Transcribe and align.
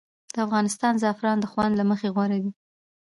د 0.33 0.35
افغانستان 0.47 0.93
زعفران 1.03 1.37
د 1.39 1.45
خوند 1.51 1.73
له 1.77 1.83
مخې 1.91 2.07
غوره 2.15 2.37
دي 2.43 2.51